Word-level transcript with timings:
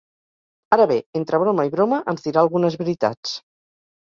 Ara 0.77 0.87
bé, 0.91 0.97
entre 1.19 1.39
broma 1.43 1.65
i 1.67 1.71
broma 1.75 2.01
ens 2.15 2.27
dirà 2.29 2.43
algunes 2.45 2.79
veritats. 2.81 3.37